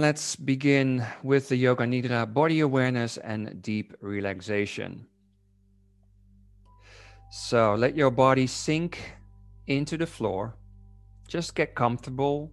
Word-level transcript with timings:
Let's 0.00 0.36
begin 0.36 1.04
with 1.24 1.48
the 1.48 1.56
Yoga 1.56 1.82
Nidra 1.82 2.32
body 2.32 2.60
awareness 2.60 3.16
and 3.16 3.60
deep 3.60 3.96
relaxation. 4.00 5.08
So 7.32 7.74
let 7.74 7.96
your 7.96 8.12
body 8.12 8.46
sink 8.46 9.16
into 9.66 9.96
the 9.96 10.06
floor. 10.06 10.54
Just 11.26 11.56
get 11.56 11.74
comfortable. 11.74 12.52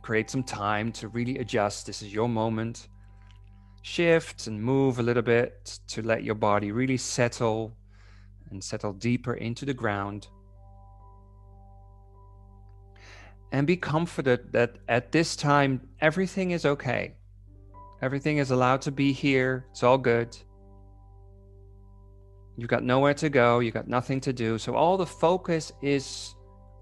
Create 0.00 0.30
some 0.30 0.42
time 0.42 0.90
to 0.92 1.08
really 1.08 1.40
adjust. 1.40 1.84
This 1.84 2.00
is 2.00 2.14
your 2.14 2.28
moment. 2.28 2.88
Shift 3.82 4.46
and 4.46 4.58
move 4.58 4.98
a 4.98 5.02
little 5.02 5.22
bit 5.22 5.78
to 5.88 6.00
let 6.00 6.24
your 6.24 6.36
body 6.36 6.72
really 6.72 6.96
settle 6.96 7.76
and 8.48 8.64
settle 8.64 8.94
deeper 8.94 9.34
into 9.34 9.66
the 9.66 9.74
ground. 9.74 10.28
And 13.52 13.66
be 13.66 13.76
comforted 13.76 14.52
that 14.52 14.76
at 14.88 15.12
this 15.12 15.36
time 15.36 15.80
everything 16.00 16.50
is 16.50 16.64
okay. 16.64 17.14
Everything 18.02 18.38
is 18.38 18.50
allowed 18.50 18.82
to 18.82 18.90
be 18.90 19.12
here. 19.12 19.66
It's 19.70 19.82
all 19.82 19.98
good. 19.98 20.36
You've 22.58 22.68
got 22.68 22.84
nowhere 22.84 23.14
to 23.14 23.28
go. 23.28 23.60
You've 23.60 23.74
got 23.74 23.88
nothing 23.88 24.20
to 24.22 24.32
do. 24.32 24.58
So 24.58 24.74
all 24.74 24.96
the 24.96 25.06
focus 25.06 25.72
is 25.82 26.34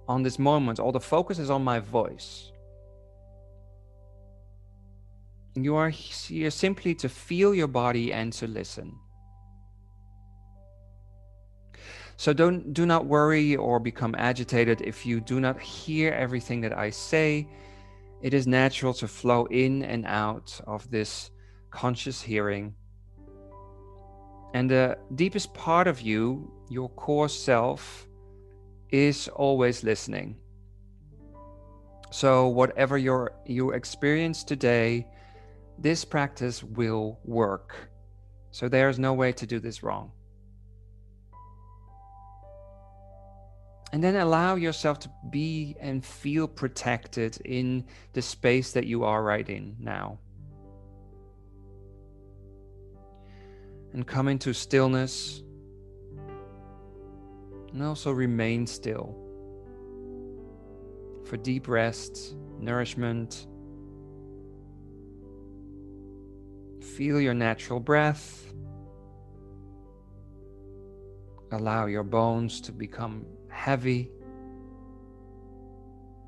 on 0.09 0.23
this 0.23 0.38
moment. 0.38 0.78
All 0.80 0.92
the 0.92 1.00
focus 1.00 1.38
is 1.38 1.50
on 1.50 1.62
my 1.62 1.80
voice. 1.80 2.52
You 5.56 5.76
are 5.76 5.88
here 5.88 6.51
simply 6.51 6.95
to 6.96 7.09
feel 7.09 7.54
your 7.54 7.68
body 7.68 8.12
and 8.12 8.32
to 8.34 8.46
listen. 8.46 8.98
So 12.16 12.32
don't 12.32 12.73
do 12.73 12.86
not 12.86 13.06
worry 13.06 13.56
or 13.56 13.80
become 13.80 14.14
agitated 14.16 14.80
if 14.82 15.04
you 15.04 15.20
do 15.20 15.41
not 15.41 15.60
hear 15.60 16.12
everything 16.12 16.60
that 16.60 16.77
I 16.77 16.90
say. 16.90 17.48
It 18.23 18.34
is 18.34 18.46
natural 18.46 18.95
to 18.95 19.09
flow 19.09 19.46
in 19.46 19.82
and 19.82 20.06
out 20.06 20.60
of 20.66 20.90
this 20.90 21.30
conscious 21.70 22.23
hearing. 22.23 22.74
And 24.54 24.70
the 24.70 24.96
deepest 25.16 25.52
part 25.52 25.88
of 25.88 26.01
you, 26.01 26.51
your 26.70 26.88
core 26.90 27.29
self, 27.29 28.09
is 28.90 29.29
always 29.29 29.82
listening. 29.82 30.37
So 32.12 32.46
whatever 32.46 32.96
your 32.96 33.32
you 33.45 33.73
experience 33.73 34.45
today, 34.45 35.09
this 35.76 36.04
practice 36.04 36.62
will 36.62 37.18
work. 37.24 37.74
So 38.52 38.68
there's 38.68 39.01
no 39.01 39.15
way 39.15 39.32
to 39.32 39.46
do 39.46 39.59
this 39.59 39.82
wrong. 39.82 40.12
And 43.95 44.02
then 44.02 44.16
allow 44.16 44.56
yourself 44.56 44.98
to 45.00 45.10
be 45.30 45.76
and 45.78 46.04
feel 46.04 46.48
protected 46.48 47.38
in 47.45 47.84
the 48.12 48.23
space 48.23 48.73
that 48.73 48.86
you 48.86 49.04
are 49.04 49.23
right 49.23 49.48
in 49.48 49.76
now. 49.78 50.18
And 53.92 54.04
come 54.04 54.26
into 54.26 54.52
stillness. 54.52 55.45
And 57.73 57.84
also 57.84 58.10
remain 58.10 58.66
still 58.66 59.16
for 61.24 61.36
deep 61.36 61.68
rest, 61.68 62.34
nourishment. 62.58 63.46
Feel 66.97 67.20
your 67.20 67.34
natural 67.34 67.78
breath. 67.78 68.53
Allow 71.53 71.86
your 71.86 72.03
bones 72.03 72.60
to 72.62 72.72
become 72.72 73.25
heavy. 73.55 74.10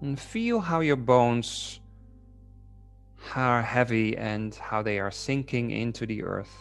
And 0.01 0.19
feel 0.19 0.61
how 0.61 0.81
your 0.81 0.97
bones 0.97 1.81
are 3.35 3.63
heavy 3.63 4.17
and 4.17 4.55
how 4.55 4.83
they 4.83 4.99
are 4.99 5.11
sinking 5.11 5.71
into 5.71 6.07
the 6.07 6.23
earth. 6.23 6.57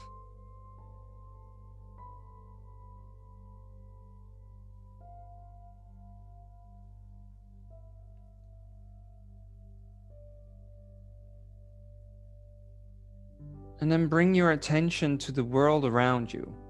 And 13.81 13.91
then 13.91 14.07
bring 14.07 14.33
your 14.33 14.51
attention 14.51 15.17
to 15.19 15.31
the 15.31 15.43
world 15.43 15.85
around 15.85 16.33
you. 16.33 16.64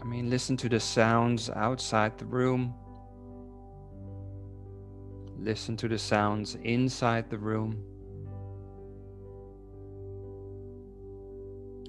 I 0.00 0.04
mean, 0.04 0.30
listen 0.30 0.56
to 0.58 0.68
the 0.68 0.80
sounds 0.80 1.50
outside 1.50 2.18
the 2.18 2.24
room. 2.24 2.74
Listen 5.38 5.76
to 5.78 5.88
the 5.88 5.98
sounds 5.98 6.56
inside 6.62 7.30
the 7.30 7.38
room. 7.38 7.82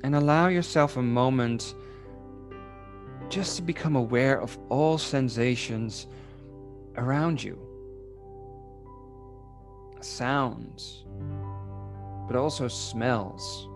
And 0.03 0.16
allow 0.16 0.47
yourself 0.47 0.97
a 0.97 1.01
moment 1.01 1.75
just 3.29 3.55
to 3.57 3.61
become 3.61 3.95
aware 3.95 4.41
of 4.41 4.57
all 4.69 4.97
sensations 4.97 6.07
around 6.97 7.41
you 7.41 7.57
sounds, 10.03 11.05
but 12.27 12.35
also 12.35 12.67
smells, 12.67 13.67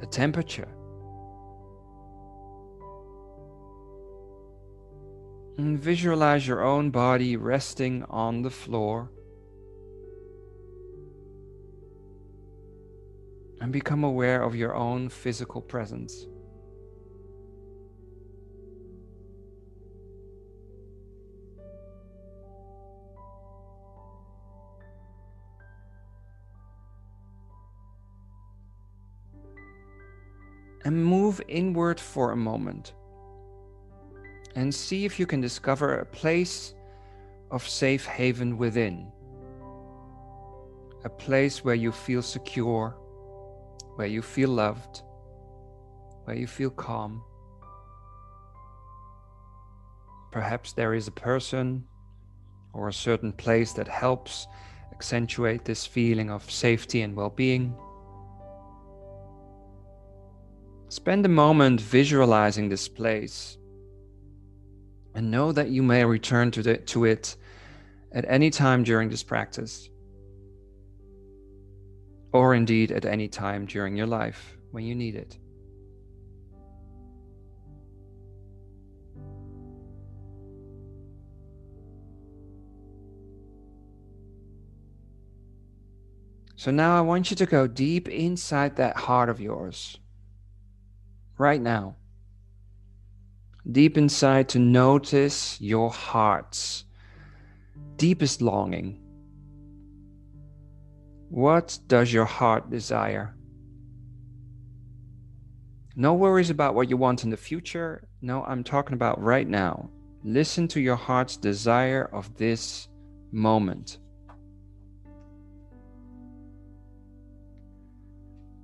the 0.00 0.06
temperature 0.06 0.68
And 5.58 5.78
visualize 5.78 6.46
your 6.46 6.62
own 6.62 6.90
body 6.90 7.36
resting 7.36 8.04
on 8.08 8.42
the 8.42 8.50
floor. 8.50 9.10
And 13.60 13.72
become 13.72 14.02
aware 14.02 14.42
of 14.42 14.56
your 14.56 14.74
own 14.74 15.08
physical 15.08 15.60
presence. 15.60 16.26
And 30.84 31.04
move 31.04 31.40
inward 31.46 32.00
for 32.00 32.32
a 32.32 32.36
moment 32.36 32.94
and 34.54 34.74
see 34.74 35.04
if 35.04 35.18
you 35.18 35.26
can 35.26 35.40
discover 35.40 35.98
a 35.98 36.06
place 36.06 36.74
of 37.50 37.66
safe 37.66 38.06
haven 38.06 38.58
within. 38.58 39.10
A 41.04 41.08
place 41.08 41.64
where 41.64 41.74
you 41.74 41.92
feel 41.92 42.22
secure, 42.22 42.96
where 43.96 44.06
you 44.06 44.22
feel 44.22 44.50
loved, 44.50 45.02
where 46.24 46.36
you 46.36 46.46
feel 46.46 46.70
calm. 46.70 47.22
Perhaps 50.30 50.72
there 50.72 50.94
is 50.94 51.08
a 51.08 51.12
person 51.12 51.84
or 52.72 52.88
a 52.88 52.92
certain 52.92 53.32
place 53.32 53.72
that 53.72 53.88
helps 53.88 54.46
accentuate 54.92 55.64
this 55.64 55.84
feeling 55.84 56.30
of 56.30 56.50
safety 56.50 57.02
and 57.02 57.14
well 57.14 57.30
being. 57.30 57.74
Spend 60.88 61.24
a 61.26 61.28
moment 61.28 61.80
visualizing 61.80 62.68
this 62.68 62.88
place 62.88 63.58
and 65.14 65.30
know 65.30 65.52
that 65.52 65.68
you 65.68 65.82
may 65.82 66.04
return 66.04 66.50
to, 66.52 66.62
the, 66.62 66.76
to 66.78 67.04
it 67.04 67.36
at 68.12 68.24
any 68.28 68.50
time 68.50 68.82
during 68.82 69.08
this 69.08 69.22
practice, 69.22 69.88
or 72.32 72.54
indeed 72.54 72.90
at 72.92 73.04
any 73.04 73.28
time 73.28 73.66
during 73.66 73.96
your 73.96 74.06
life 74.06 74.56
when 74.70 74.84
you 74.84 74.94
need 74.94 75.14
it. 75.14 75.38
So 86.56 86.70
now 86.70 86.96
I 86.96 87.00
want 87.00 87.28
you 87.28 87.36
to 87.38 87.46
go 87.46 87.66
deep 87.66 88.08
inside 88.08 88.76
that 88.76 88.96
heart 88.96 89.28
of 89.28 89.40
yours, 89.40 89.98
right 91.36 91.60
now 91.60 91.96
deep 93.70 93.96
inside 93.96 94.48
to 94.50 94.58
notice 94.58 95.60
your 95.60 95.90
heart's 95.90 96.84
deepest 97.96 98.42
longing. 98.42 98.98
What 101.28 101.78
does 101.86 102.12
your 102.12 102.24
heart 102.24 102.70
desire? 102.70 103.34
No 105.94 106.14
worries 106.14 106.50
about 106.50 106.74
what 106.74 106.90
you 106.90 106.96
want 106.96 107.22
in 107.22 107.30
the 107.30 107.36
future. 107.36 108.08
No, 108.20 108.42
I'm 108.44 108.64
talking 108.64 108.94
about 108.94 109.22
right 109.22 109.48
now. 109.48 109.90
Listen 110.24 110.66
to 110.68 110.80
your 110.80 110.96
heart's 110.96 111.36
desire 111.36 112.08
of 112.12 112.36
this 112.36 112.88
moment. 113.30 113.98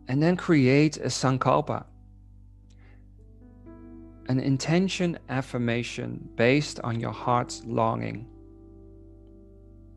And 0.09 0.23
then 0.23 0.37
create 0.37 0.97
a 0.97 1.09
sankalpa 1.09 1.85
an 4.29 4.41
intention 4.41 5.19
affirmation 5.31 6.29
based 6.37 6.79
on 6.85 7.01
your 7.01 7.13
heart's 7.13 7.65
longing. 7.65 8.29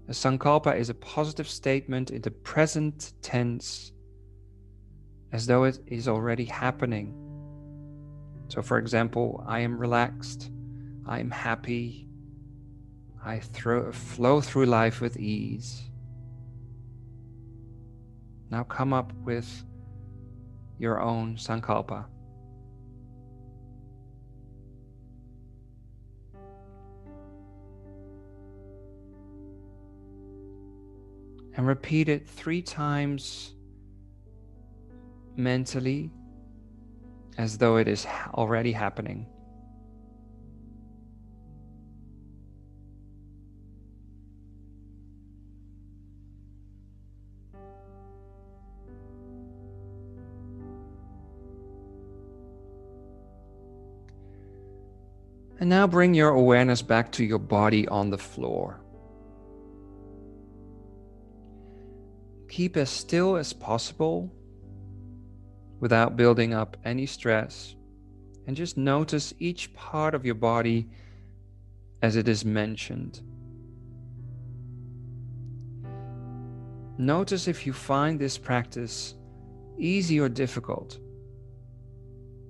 A 0.08 0.14
sankalpa 0.14 0.78
is 0.78 0.90
a 0.90 0.94
positive 0.94 1.48
statement 1.48 2.12
in 2.12 2.22
the 2.22 2.32
present 2.32 3.14
tense 3.22 3.92
as 5.34 5.46
though 5.46 5.66
it 5.66 5.80
is 5.86 6.08
already 6.08 6.46
happening. 6.46 7.14
So, 8.48 8.62
for 8.62 8.78
example, 8.78 9.44
I 9.48 9.60
am 9.60 9.78
relaxed, 9.78 10.50
I 11.06 11.20
am 11.20 11.32
happy, 11.32 12.08
I 13.24 13.40
throw, 13.40 13.92
flow 13.92 14.42
through 14.42 14.66
life 14.66 15.02
with 15.02 15.18
ease. 15.18 15.84
Now 18.50 18.64
come 18.64 18.94
up 18.94 19.14
with 19.24 19.66
your 20.80 21.00
own 21.02 21.36
sankalpa. 21.36 22.06
And 31.56 31.68
repeat 31.68 32.10
it 32.10 32.28
three 32.28 32.62
times 32.62 33.54
mentally 35.36 36.12
as 37.38 37.58
though 37.58 37.78
it 37.78 37.88
is 37.88 38.06
already 38.34 38.72
happening. 38.72 39.28
And 55.60 55.70
now 55.70 55.86
bring 55.86 56.16
your 56.16 56.30
awareness 56.30 56.82
back 56.82 57.12
to 57.14 57.24
your 57.24 57.38
body 57.38 57.88
on 57.88 58.10
the 58.10 58.18
floor. 58.18 58.81
Keep 62.52 62.76
as 62.76 62.90
still 62.90 63.38
as 63.38 63.54
possible 63.54 64.30
without 65.80 66.18
building 66.18 66.54
up 66.54 66.76
any 66.84 67.06
stress. 67.06 67.78
And 68.46 68.58
just 68.58 68.76
notice 68.76 69.34
each 69.40 69.74
part 69.74 70.14
of 70.14 70.26
your 70.26 70.36
body 70.36 70.90
as 72.02 72.18
it 72.18 72.28
is 72.28 72.44
mentioned. 72.44 73.22
Notice 76.98 77.48
if 77.48 77.66
you 77.66 77.72
find 77.72 78.20
this 78.20 78.38
practice 78.38 79.16
easy 79.78 80.20
or 80.20 80.28
difficult. 80.28 81.00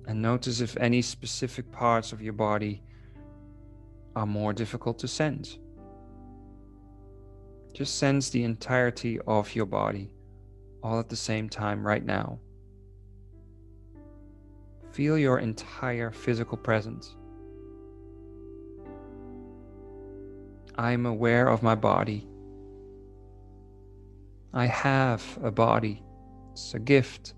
And 0.08 0.20
notice 0.20 0.60
if 0.60 0.76
any 0.78 1.00
specific 1.00 1.70
parts 1.70 2.12
of 2.12 2.20
your 2.20 2.32
body 2.32 2.82
are 4.16 4.26
more 4.26 4.52
difficult 4.52 4.98
to 4.98 5.06
sense. 5.06 5.58
Just 7.72 7.98
sense 7.98 8.28
the 8.28 8.44
entirety 8.44 9.18
of 9.26 9.54
your 9.54 9.66
body 9.66 10.14
all 10.82 10.98
at 10.98 11.08
the 11.08 11.16
same 11.16 11.48
time 11.48 11.86
right 11.86 12.04
now. 12.04 12.38
Feel 14.90 15.16
your 15.16 15.38
entire 15.38 16.10
physical 16.10 16.58
presence. 16.58 17.16
I 20.76 20.92
am 20.92 21.06
aware 21.06 21.48
of 21.48 21.62
my 21.62 21.74
body. 21.74 22.26
I 24.52 24.66
have 24.66 25.22
a 25.42 25.50
body. 25.50 26.02
It's 26.52 26.74
a 26.74 26.78
gift. 26.78 27.34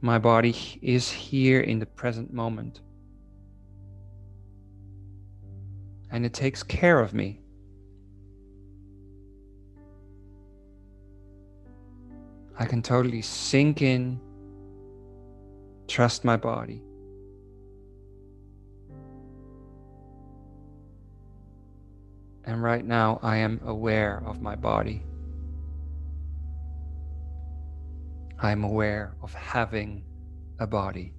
My 0.00 0.18
body 0.18 0.56
is 0.82 1.08
here 1.08 1.60
in 1.60 1.78
the 1.78 1.86
present 1.86 2.32
moment. 2.32 2.80
And 6.12 6.26
it 6.26 6.34
takes 6.34 6.62
care 6.62 7.00
of 7.00 7.14
me. 7.14 7.40
I 12.58 12.66
can 12.66 12.82
totally 12.82 13.22
sink 13.22 13.80
in, 13.80 14.20
trust 15.88 16.24
my 16.24 16.36
body. 16.36 16.82
And 22.44 22.62
right 22.62 22.84
now, 22.84 23.18
I 23.22 23.38
am 23.38 23.60
aware 23.64 24.22
of 24.26 24.42
my 24.42 24.54
body. 24.54 25.02
I'm 28.38 28.64
aware 28.64 29.14
of 29.22 29.32
having 29.32 30.04
a 30.58 30.66
body. 30.66 31.14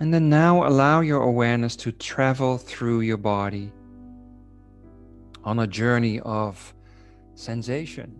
And 0.00 0.14
then 0.14 0.30
now 0.30 0.66
allow 0.66 1.02
your 1.02 1.22
awareness 1.22 1.76
to 1.76 1.92
travel 1.92 2.56
through 2.56 3.02
your 3.02 3.18
body 3.18 3.70
on 5.44 5.58
a 5.58 5.66
journey 5.66 6.20
of 6.20 6.74
sensation. 7.34 8.18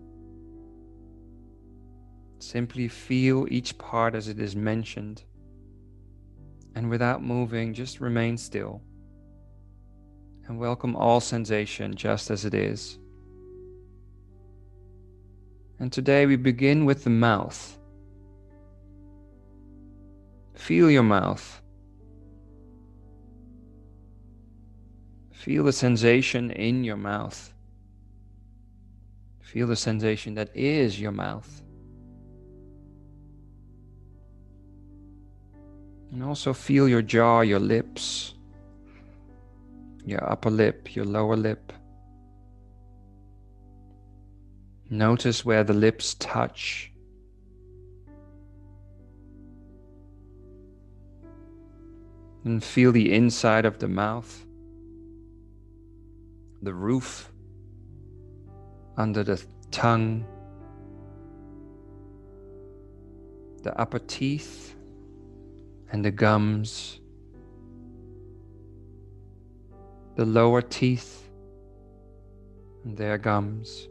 Simply 2.37 2.87
feel 2.87 3.47
each 3.49 3.77
part 3.79 4.13
as 4.13 4.27
it 4.27 4.39
is 4.39 4.55
mentioned. 4.55 5.23
And 6.75 6.87
without 6.87 7.23
moving, 7.23 7.73
just 7.73 7.99
remain 7.99 8.37
still. 8.37 8.83
And 10.47 10.59
welcome 10.59 10.95
all 10.95 11.19
sensation 11.19 11.95
just 11.95 12.29
as 12.29 12.45
it 12.45 12.53
is. 12.53 12.99
And 15.79 15.91
today 15.91 16.27
we 16.27 16.35
begin 16.35 16.85
with 16.85 17.03
the 17.03 17.09
mouth. 17.09 17.79
Feel 20.53 20.91
your 20.91 21.01
mouth. 21.01 21.61
Feel 25.41 25.63
the 25.63 25.73
sensation 25.73 26.51
in 26.51 26.83
your 26.83 26.97
mouth. 26.97 27.51
Feel 29.41 29.65
the 29.65 29.75
sensation 29.75 30.35
that 30.35 30.55
is 30.55 31.01
your 31.01 31.11
mouth. 31.11 31.63
And 36.11 36.23
also 36.23 36.53
feel 36.53 36.87
your 36.87 37.01
jaw, 37.01 37.41
your 37.41 37.59
lips, 37.59 38.35
your 40.05 40.23
upper 40.31 40.51
lip, 40.51 40.95
your 40.95 41.05
lower 41.05 41.35
lip. 41.35 41.73
Notice 44.91 45.43
where 45.43 45.63
the 45.63 45.73
lips 45.73 46.13
touch. 46.19 46.91
And 52.45 52.63
feel 52.63 52.91
the 52.91 53.11
inside 53.11 53.65
of 53.65 53.79
the 53.79 53.87
mouth 53.87 54.45
the 56.61 56.73
roof, 56.73 57.31
under 58.97 59.23
the 59.23 59.43
tongue, 59.71 60.25
the 63.63 63.77
upper 63.79 63.99
teeth, 63.99 64.75
and 65.91 66.05
the 66.05 66.11
gums, 66.11 66.99
the 70.15 70.25
lower 70.25 70.61
teeth 70.61 71.29
and 72.83 72.97
their 72.97 73.17
gums. 73.17 73.87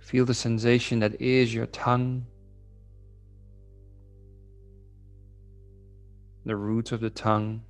Feel 0.00 0.24
the 0.24 0.34
sensation 0.34 1.00
that 1.00 1.20
is 1.20 1.52
your 1.52 1.66
tongue, 1.66 2.26
the 6.46 6.54
root 6.54 6.92
of 6.92 7.00
the 7.00 7.10
tongue, 7.10 7.60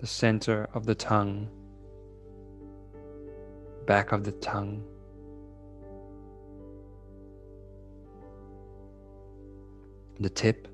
the 0.00 0.06
center 0.08 0.68
of 0.74 0.84
the 0.84 0.94
tongue, 0.94 1.48
back 3.86 4.10
of 4.10 4.24
the 4.24 4.32
tongue. 4.32 4.84
The 10.18 10.28
tip, 10.28 10.68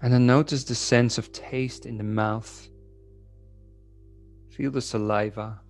and 0.00 0.10
then 0.10 0.24
notice 0.24 0.64
the 0.64 0.74
sense 0.74 1.18
of 1.18 1.30
taste 1.32 1.84
in 1.84 1.98
the 1.98 2.04
mouth. 2.04 2.68
Feel 4.48 4.70
the 4.70 4.80
saliva. 4.80 5.60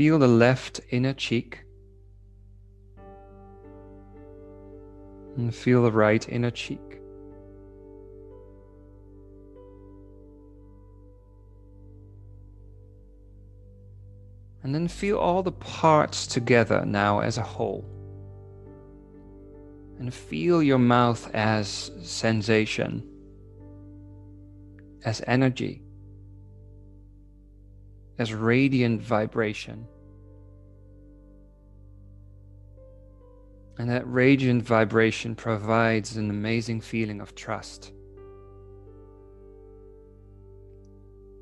Feel 0.00 0.18
the 0.18 0.28
left 0.28 0.80
inner 0.88 1.12
cheek. 1.12 1.62
And 5.36 5.54
feel 5.54 5.82
the 5.82 5.92
right 5.92 6.26
inner 6.26 6.50
cheek. 6.50 7.02
And 14.62 14.74
then 14.74 14.88
feel 14.88 15.18
all 15.18 15.42
the 15.42 15.52
parts 15.52 16.26
together 16.26 16.82
now 16.86 17.20
as 17.20 17.36
a 17.36 17.42
whole. 17.42 17.84
And 19.98 20.14
feel 20.14 20.62
your 20.62 20.78
mouth 20.78 21.28
as 21.34 21.90
sensation, 22.02 23.06
as 25.04 25.20
energy, 25.26 25.82
as 28.20 28.34
radiant 28.34 29.00
vibration. 29.00 29.88
And 33.78 33.88
that 33.88 34.02
radiant 34.06 34.62
vibration 34.62 35.34
provides 35.34 36.18
an 36.18 36.28
amazing 36.28 36.82
feeling 36.82 37.22
of 37.22 37.34
trust. 37.34 37.92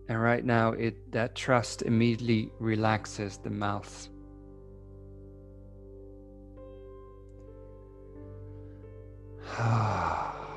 And 0.09 0.23
right 0.23 0.45
now, 0.45 0.71
it 0.71 1.11
that 1.11 1.35
trust 1.35 1.83
immediately 1.83 2.53
relaxes 2.61 3.39
the 3.39 3.51
mouth. 3.51 4.09
Ah. 9.61 10.48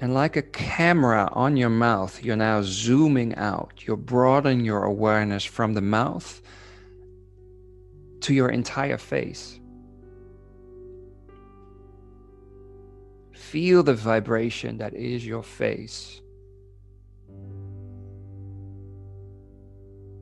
And 0.00 0.14
like 0.14 0.36
a 0.36 0.42
camera 0.42 1.28
on 1.32 1.58
your 1.58 1.68
mouth, 1.68 2.24
you're 2.24 2.36
now 2.36 2.62
zooming 2.62 3.34
out. 3.34 3.86
You're 3.86 3.98
broadening 3.98 4.64
your 4.64 4.84
awareness 4.84 5.44
from 5.44 5.74
the 5.74 5.82
mouth 5.82 6.40
to 8.22 8.32
your 8.32 8.48
entire 8.48 8.96
face. 8.96 9.60
Feel 13.32 13.82
the 13.82 13.94
vibration 13.94 14.78
that 14.78 14.94
is 14.94 15.26
your 15.26 15.42
face. 15.42 16.22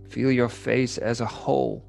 Feel 0.08 0.32
your 0.32 0.48
face 0.48 0.98
as 0.98 1.20
a 1.20 1.26
whole. 1.26 1.84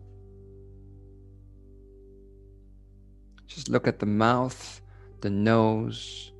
Just 3.48 3.70
look 3.70 3.88
at 3.88 3.98
the 3.98 4.06
mouth, 4.06 4.82
the 5.22 5.30
nose, 5.30 6.32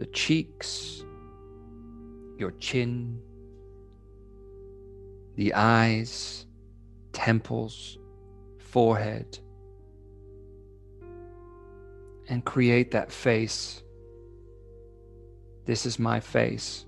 the 0.00 0.06
cheeks, 0.06 1.04
your 2.38 2.52
chin, 2.52 3.20
the 5.36 5.52
eyes, 5.52 6.46
temples, 7.12 7.98
forehead, 8.56 9.38
and 12.30 12.42
create 12.46 12.92
that 12.92 13.12
face. 13.12 13.82
This 15.66 15.84
is 15.84 15.98
my 15.98 16.18
face. 16.18 16.86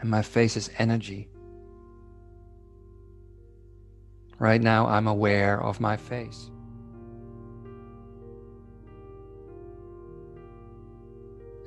And 0.00 0.08
my 0.08 0.22
face 0.22 0.56
is 0.56 0.70
energy. 0.78 1.28
Right 4.38 4.62
now, 4.62 4.86
I'm 4.86 5.06
aware 5.06 5.62
of 5.62 5.80
my 5.80 5.98
face. 5.98 6.50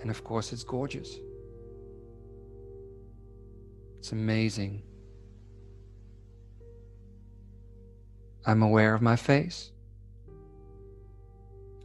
And 0.01 0.09
of 0.09 0.23
course, 0.23 0.51
it's 0.51 0.63
gorgeous. 0.63 1.15
It's 3.99 4.11
amazing. 4.11 4.81
I'm 8.45 8.63
aware 8.63 8.95
of 8.95 9.01
my 9.01 9.15
face. 9.15 9.71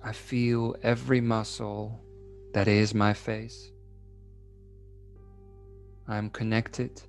I 0.03 0.13
feel 0.13 0.77
every 0.83 1.21
muscle 1.21 2.01
that 2.55 2.69
is 2.69 2.95
my 2.95 3.13
face. 3.13 3.71
I'm 6.09 6.31
connected. 6.31 7.03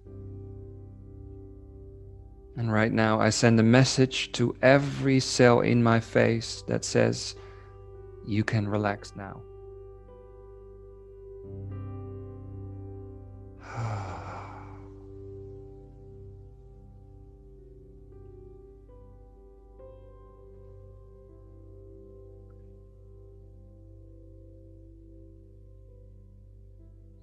And 2.57 2.73
right 2.73 2.91
now, 2.91 3.21
I 3.21 3.29
send 3.29 3.59
a 3.59 3.63
message 3.63 4.31
to 4.33 4.55
every 4.61 5.19
cell 5.19 5.61
in 5.61 5.81
my 5.81 5.99
face 5.99 6.63
that 6.67 6.83
says, 6.83 7.35
You 8.25 8.43
can 8.43 8.67
relax 8.67 9.15
now. 9.15 9.41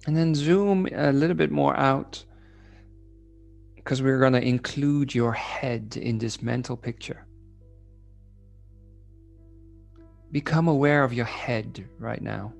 And 0.05 0.15
then 0.15 0.35
zoom 0.35 0.87
a 0.93 1.11
little 1.11 1.35
bit 1.35 1.51
more 1.51 1.75
out 1.75 2.23
because 3.75 4.01
we're 4.01 4.19
going 4.19 4.33
to 4.33 4.41
include 4.41 5.13
your 5.13 5.33
head 5.33 5.97
in 5.97 6.17
this 6.17 6.41
mental 6.41 6.75
picture. 6.75 7.25
Become 10.31 10.67
aware 10.67 11.03
of 11.03 11.13
your 11.13 11.25
head 11.25 11.87
right 11.97 12.21
now. 12.21 12.53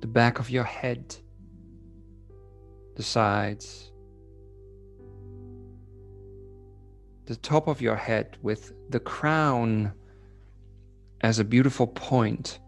The 0.00 0.06
back 0.06 0.38
of 0.38 0.48
your 0.48 0.64
head, 0.64 1.16
the 2.96 3.02
sides, 3.02 3.90
the 7.26 7.36
top 7.36 7.68
of 7.68 7.82
your 7.82 7.96
head 7.96 8.38
with 8.42 8.72
the 8.88 9.00
crown 9.00 9.92
as 11.22 11.38
a 11.38 11.44
beautiful 11.44 11.86
point 11.86 12.59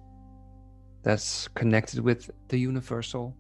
that's 1.03 1.49
connected 1.49 2.01
with 2.01 2.31
the 2.49 2.59
universal. 2.59 3.37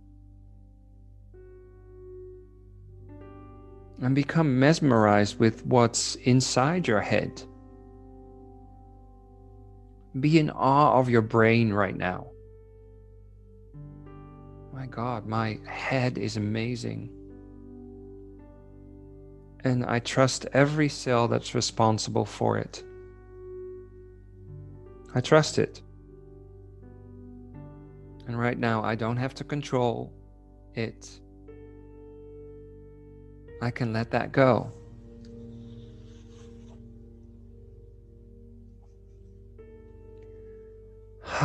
And 4.00 4.14
become 4.14 4.58
mesmerized 4.58 5.38
with 5.38 5.64
what's 5.64 6.16
inside 6.16 6.88
your 6.88 7.00
head. 7.00 7.42
Be 10.18 10.38
in 10.38 10.50
awe 10.50 10.98
of 10.98 11.08
your 11.08 11.22
brain 11.22 11.72
right 11.72 11.96
now. 11.96 12.26
My 14.72 14.86
God, 14.86 15.26
my 15.26 15.58
head 15.66 16.18
is 16.18 16.36
amazing. 16.36 17.10
And 19.64 19.84
I 19.84 20.00
trust 20.00 20.46
every 20.52 20.88
cell 20.88 21.28
that's 21.28 21.54
responsible 21.54 22.24
for 22.24 22.58
it. 22.58 22.82
I 25.14 25.20
trust 25.20 25.58
it. 25.58 25.82
And 28.26 28.38
right 28.38 28.58
now, 28.58 28.82
I 28.84 28.94
don't 28.94 29.16
have 29.16 29.34
to 29.34 29.44
control 29.44 30.12
it. 30.74 31.20
I 33.60 33.70
can 33.70 33.92
let 33.92 34.10
that 34.12 34.32
go. 34.32 34.72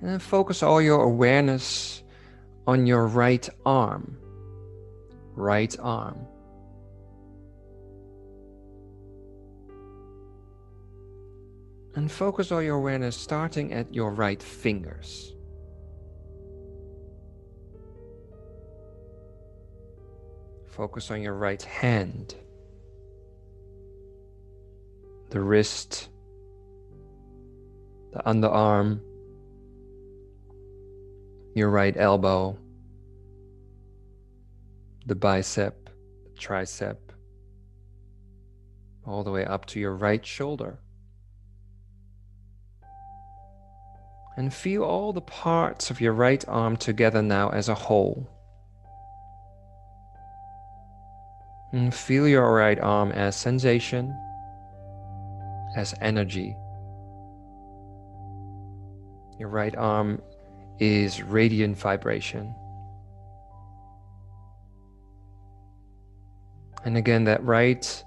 and 0.00 0.12
then 0.12 0.18
focus 0.18 0.62
all 0.62 0.82
your 0.82 1.02
awareness 1.02 2.03
on 2.66 2.86
your 2.86 3.06
right 3.06 3.48
arm. 3.66 4.16
Right 5.34 5.74
arm. 5.80 6.26
And 11.96 12.10
focus 12.10 12.50
all 12.50 12.62
your 12.62 12.76
awareness 12.76 13.16
starting 13.16 13.72
at 13.72 13.94
your 13.94 14.10
right 14.10 14.42
fingers. 14.42 15.34
Focus 20.66 21.12
on 21.12 21.22
your 21.22 21.34
right 21.34 21.62
hand, 21.62 22.34
the 25.30 25.40
wrist, 25.40 26.08
the 28.12 28.18
underarm, 28.26 29.00
your 31.54 31.70
right 31.70 31.96
elbow, 31.96 32.58
the 35.06 35.14
bicep, 35.14 35.88
the 36.24 36.30
tricep, 36.30 36.96
all 39.06 39.22
the 39.22 39.30
way 39.30 39.44
up 39.44 39.64
to 39.66 39.78
your 39.78 39.94
right 39.94 40.24
shoulder. 40.26 40.78
And 44.36 44.52
feel 44.52 44.82
all 44.82 45.12
the 45.12 45.20
parts 45.20 45.90
of 45.90 46.00
your 46.00 46.12
right 46.12 46.44
arm 46.48 46.76
together 46.76 47.22
now 47.22 47.50
as 47.50 47.68
a 47.68 47.74
whole. 47.74 48.28
And 51.72 51.94
feel 51.94 52.26
your 52.26 52.52
right 52.52 52.80
arm 52.80 53.12
as 53.12 53.36
sensation, 53.36 54.12
as 55.76 55.94
energy. 56.00 56.56
Your 59.38 59.48
right 59.48 59.76
arm 59.76 60.20
is 60.78 61.22
radiant 61.22 61.78
vibration. 61.78 62.54
And 66.84 66.96
again, 66.96 67.24
that 67.24 67.42
right 67.44 68.04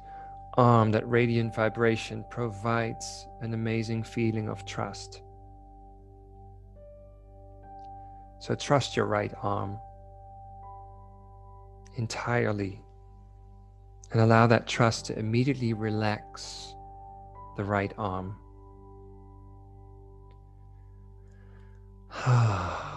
arm, 0.56 0.92
that 0.92 1.08
radiant 1.10 1.56
vibration 1.56 2.26
provides 2.30 3.28
an 3.42 3.54
amazing 3.54 4.04
feeling 4.04 4.50
of 4.50 4.66
trust. 4.66 5.22
So 8.40 8.56
trust 8.56 8.96
your 8.96 9.06
right 9.06 9.34
arm 9.42 9.80
entirely 11.98 12.82
and 14.12 14.22
allow 14.22 14.48
that 14.48 14.68
trust 14.68 15.06
to 15.06 15.18
immediately 15.18 15.74
relax 15.74 16.74
the 17.58 17.64
right 17.64 17.94
arm. 17.98 18.36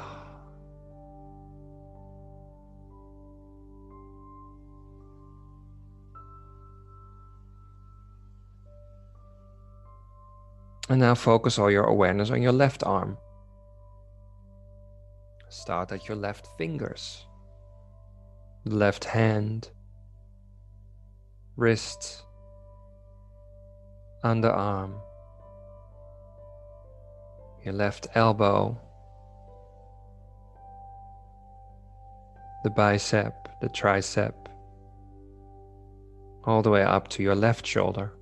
And 10.91 10.99
now 10.99 11.15
focus 11.15 11.57
all 11.57 11.71
your 11.71 11.85
awareness 11.85 12.31
on 12.31 12.43
your 12.43 12.51
left 12.51 12.83
arm. 12.83 13.17
Start 15.49 15.93
at 15.93 16.09
your 16.09 16.17
left 16.17 16.49
fingers, 16.59 17.27
left 18.65 19.05
hand, 19.05 19.71
wrist, 21.57 22.25
underarm, 24.25 25.01
your 27.65 27.75
left 27.75 28.09
elbow, 28.17 28.77
the 32.63 32.71
bicep, 32.71 33.49
the 33.61 33.69
tricep, 33.69 34.35
all 36.45 36.63
the 36.63 36.71
way 36.71 36.83
up 36.83 37.09
to 37.09 37.23
your 37.23 37.35
left 37.35 37.67
shoulder. 37.67 38.13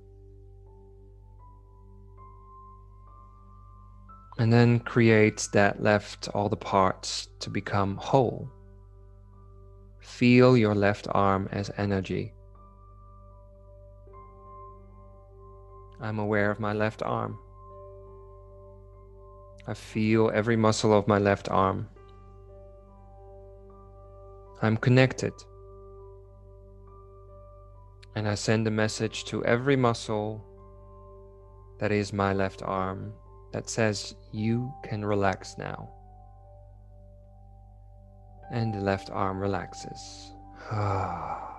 And 4.37 4.53
then 4.53 4.79
create 4.79 5.49
that 5.51 5.83
left 5.83 6.29
all 6.29 6.47
the 6.47 6.55
parts 6.55 7.27
to 7.41 7.49
become 7.49 7.97
whole. 7.97 8.49
Feel 9.99 10.55
your 10.55 10.75
left 10.75 11.07
arm 11.11 11.49
as 11.51 11.69
energy. 11.77 12.33
I'm 16.01 16.19
aware 16.19 16.49
of 16.49 16.61
my 16.61 16.71
left 16.71 17.03
arm. 17.03 17.37
I 19.67 19.73
feel 19.73 20.31
every 20.33 20.55
muscle 20.55 20.93
of 20.93 21.07
my 21.07 21.19
left 21.19 21.49
arm. 21.49 21.89
I'm 24.61 24.77
connected. 24.77 25.33
And 28.15 28.27
I 28.27 28.35
send 28.35 28.67
a 28.67 28.71
message 28.71 29.23
to 29.25 29.43
every 29.45 29.75
muscle 29.75 30.43
that 31.79 31.91
is 31.91 32.11
my 32.11 32.33
left 32.33 32.61
arm 32.63 33.13
that 33.53 33.69
says 33.69 34.15
you 34.33 34.71
can 34.83 35.05
relax 35.05 35.57
now. 35.57 35.89
And 38.51 38.73
the 38.73 38.81
left 38.81 39.09
arm 39.11 39.39
relaxes. 39.39 40.33
Ah. 40.71 41.58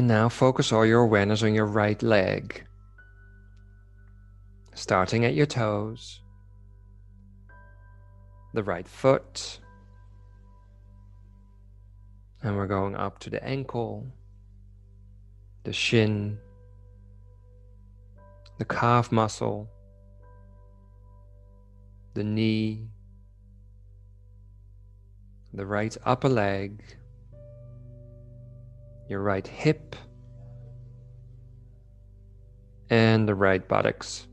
And 0.00 0.08
now 0.08 0.30
focus 0.30 0.72
all 0.72 0.86
your 0.86 1.02
awareness 1.02 1.42
on 1.42 1.52
your 1.52 1.66
right 1.66 2.02
leg. 2.02 2.64
Starting 4.72 5.26
at 5.26 5.34
your 5.34 5.44
toes, 5.44 6.22
the 8.54 8.62
right 8.62 8.88
foot, 8.88 9.60
and 12.42 12.56
we're 12.56 12.66
going 12.66 12.96
up 12.96 13.18
to 13.18 13.28
the 13.28 13.44
ankle, 13.44 14.06
the 15.64 15.72
shin, 15.74 16.38
the 18.56 18.64
calf 18.64 19.12
muscle, 19.12 19.68
the 22.14 22.24
knee, 22.24 22.88
the 25.52 25.66
right 25.66 25.94
upper 26.06 26.30
leg, 26.30 26.82
your 29.10 29.20
right 29.20 29.46
hip, 29.46 29.96
and 32.88 33.28
the 33.28 33.34
right 33.34 33.66
buttocks. 33.66 34.28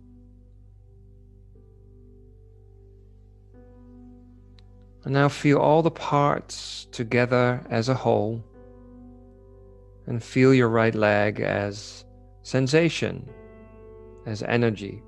And 5.04 5.13
now 5.13 5.30
feel 5.30 5.58
all 5.58 5.82
the 5.82 5.90
parts 5.90 6.88
together 6.92 7.66
as 7.72 7.90
a 7.90 7.96
whole. 7.96 8.44
And 10.06 10.24
feel 10.24 10.54
your 10.54 10.70
right 10.70 10.94
leg 10.94 11.40
as 11.40 12.06
sensation, 12.44 13.28
as 14.28 14.44
energy, 14.44 15.02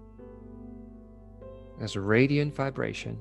as 1.80 1.96
radiant 1.96 2.56
vibration. 2.56 3.20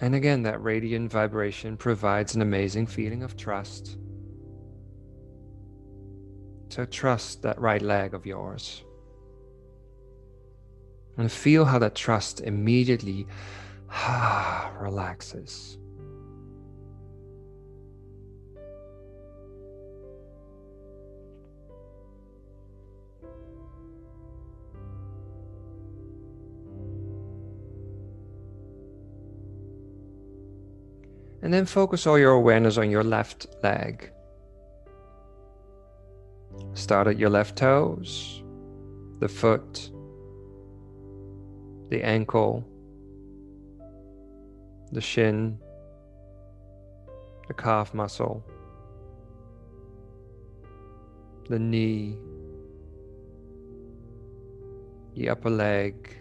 And 0.00 0.14
again, 0.14 0.42
that 0.42 0.62
radiant 0.62 1.10
vibration 1.10 1.76
provides 1.76 2.34
an 2.34 2.42
amazing 2.42 2.86
feeling 2.86 3.22
of 3.22 3.36
trust. 3.36 3.98
So 6.68 6.84
trust 6.84 7.42
that 7.42 7.60
right 7.60 7.82
leg 7.82 8.14
of 8.14 8.26
yours. 8.26 8.84
And 11.16 11.32
feel 11.32 11.64
how 11.64 11.80
that 11.80 11.96
trust 11.96 12.40
immediately 12.42 13.26
relaxes. 14.80 15.78
And 31.48 31.54
then 31.54 31.64
focus 31.64 32.06
all 32.06 32.18
your 32.18 32.32
awareness 32.32 32.76
on 32.76 32.90
your 32.90 33.02
left 33.02 33.46
leg. 33.62 34.12
Start 36.74 37.06
at 37.06 37.18
your 37.18 37.30
left 37.30 37.56
toes, 37.56 38.42
the 39.20 39.28
foot, 39.28 39.90
the 41.88 42.02
ankle, 42.02 42.68
the 44.92 45.00
shin, 45.00 45.58
the 47.46 47.54
calf 47.54 47.94
muscle, 47.94 48.44
the 51.48 51.58
knee, 51.58 52.18
the 55.14 55.30
upper 55.30 55.48
leg, 55.48 56.14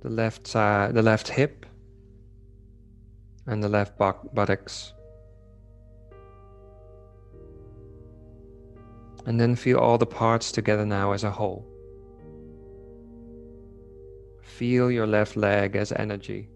the 0.00 0.08
left 0.08 0.46
side, 0.46 0.94
the 0.94 1.02
left 1.02 1.28
hip, 1.28 1.63
and 3.46 3.62
the 3.62 3.68
left 3.68 3.98
buttocks. 3.98 4.92
And 9.26 9.40
then 9.40 9.56
feel 9.56 9.78
all 9.78 9.98
the 9.98 10.06
parts 10.06 10.52
together 10.52 10.84
now 10.84 11.12
as 11.12 11.24
a 11.24 11.30
whole. 11.30 11.66
Feel 14.42 14.90
your 14.90 15.06
left 15.06 15.36
leg 15.36 15.76
as 15.76 15.92
energy. 15.92 16.48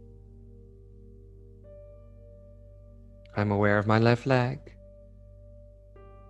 I'm 3.36 3.50
aware 3.50 3.78
of 3.78 3.86
my 3.86 3.98
left 3.98 4.26
leg. 4.26 4.58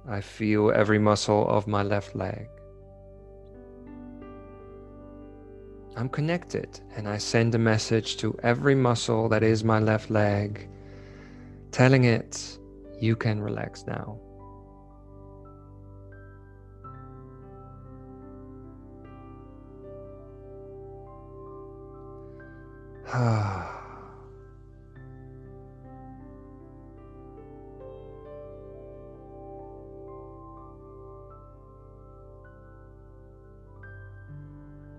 I 0.08 0.20
feel 0.20 0.70
every 0.70 0.98
muscle 0.98 1.48
of 1.48 1.66
my 1.66 1.82
left 1.82 2.14
leg. 2.14 2.48
I'm 5.98 6.08
connected. 6.08 6.80
And 6.96 7.08
I 7.08 7.18
send 7.18 7.56
a 7.56 7.58
message 7.58 8.18
to 8.18 8.38
every 8.44 8.76
muscle 8.76 9.28
that 9.30 9.42
is 9.42 9.64
my 9.64 9.80
left 9.80 10.11
leg, 10.11 10.68
telling 11.72 12.04
it, 12.04 12.58
you 13.00 13.16
can 13.16 13.40
relax 13.40 13.84
now. 13.84 14.20
Ah. 23.12 23.72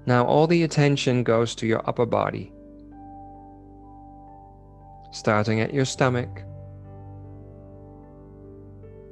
Now, 0.09 0.25
all 0.25 0.47
the 0.47 0.63
attention 0.63 1.21
goes 1.21 1.53
to 1.53 1.67
your 1.67 1.87
upper 1.87 2.07
body, 2.07 2.51
starting 5.11 5.61
at 5.61 5.71
your 5.71 5.85
stomach. 5.85 6.41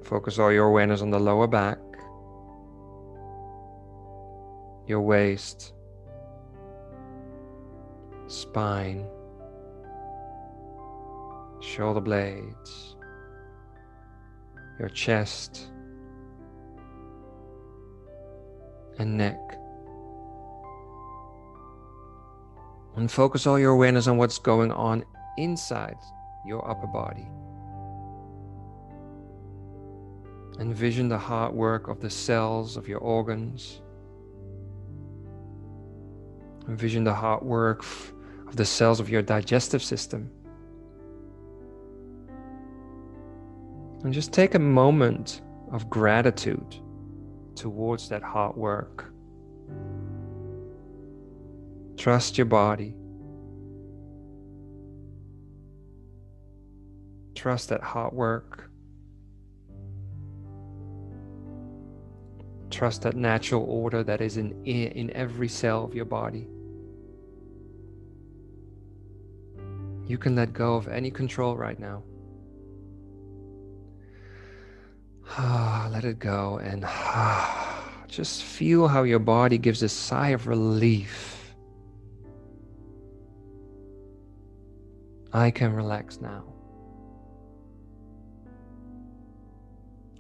Focus 0.04 0.40
all 0.40 0.52
your 0.52 0.66
awareness 0.66 1.04
on 1.04 1.12
the 1.12 1.20
lower 1.20 1.46
back, 1.46 1.78
your 4.88 5.02
waist, 5.02 5.76
spine, 8.26 9.06
shoulder 11.62 12.02
blades, 12.02 12.96
your 14.80 14.90
chest, 14.90 15.70
and 18.98 19.16
neck. 19.16 19.38
And 22.98 23.12
focus 23.12 23.46
all 23.46 23.60
your 23.60 23.72
awareness 23.72 24.08
on 24.08 24.18
what's 24.18 24.40
going 24.40 24.72
on 24.72 25.06
inside 25.38 25.98
your 26.46 26.68
upper 26.70 26.88
body. 26.88 27.28
Envision 30.60 31.08
the 31.08 31.18
hard 31.18 31.54
work 31.54 31.88
of 31.88 32.02
the 32.02 32.10
cells 32.10 32.76
of 32.76 32.88
your 32.88 32.98
organs. 32.98 33.82
Envision 36.68 37.04
the 37.04 37.14
hard 37.14 37.44
work 37.44 37.86
of 38.48 38.56
the 38.56 38.66
cells 38.66 39.00
of 39.00 39.10
your 39.10 39.22
digestive 39.22 39.84
system. 39.84 40.32
And 44.04 44.12
just 44.12 44.34
take 44.34 44.56
a 44.56 44.60
moment 44.60 45.42
of 45.72 45.88
gratitude 45.88 46.78
towards 47.56 48.10
that 48.10 48.24
hard 48.24 48.56
work. 48.56 49.14
Trust 52.08 52.38
your 52.38 52.46
body. 52.46 52.94
Trust 57.36 57.68
that 57.68 57.84
hard 57.84 58.14
work. 58.14 58.70
Trust 62.72 63.02
that 63.02 63.18
natural 63.18 63.66
order 63.68 64.04
that 64.06 64.22
is 64.22 64.38
in, 64.38 64.54
in 64.64 65.12
every 65.12 65.50
cell 65.50 65.84
of 65.84 65.94
your 65.94 66.06
body. 66.06 66.48
You 70.06 70.18
can 70.18 70.34
let 70.34 70.54
go 70.54 70.76
of 70.76 70.88
any 70.88 71.12
control 71.12 71.58
right 71.58 71.78
now. 71.78 72.04
Ah, 75.32 75.90
let 75.92 76.06
it 76.06 76.20
go 76.20 76.60
and 76.60 76.86
ah, 76.88 77.84
just 78.08 78.44
feel 78.44 78.88
how 78.88 79.04
your 79.04 79.20
body 79.20 79.58
gives 79.58 79.84
a 79.84 79.90
sigh 79.90 80.30
of 80.30 80.48
relief 80.48 81.37
I 85.34 85.52
can 85.52 85.74
relax 85.74 86.22
now. 86.22 86.44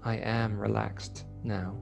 I 0.03 0.15
am 0.15 0.59
relaxed 0.59 1.25
now. 1.43 1.77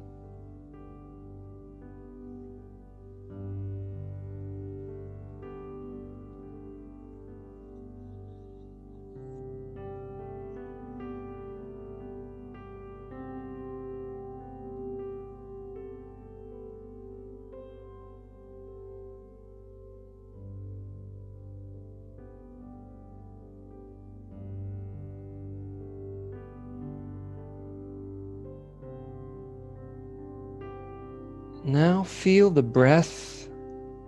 Feel 32.26 32.50
the 32.50 32.64
breath 32.64 33.48